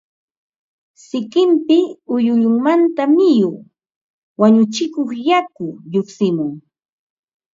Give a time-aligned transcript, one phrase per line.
[1.05, 1.77] sikinpi
[2.13, 3.51] ulluyunmanta miyu
[4.39, 6.51] (wañuchikuq yaku) lluqsimun